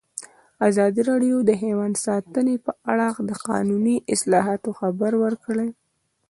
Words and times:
ازادي 0.69 1.01
راډیو 1.09 1.37
د 1.43 1.51
حیوان 1.63 1.91
ساتنه 2.05 2.53
په 2.65 2.71
اړه 2.91 3.07
د 3.29 3.31
قانوني 3.47 3.95
اصلاحاتو 4.13 4.69
خبر 4.79 5.11
ورکړی. 5.23 5.69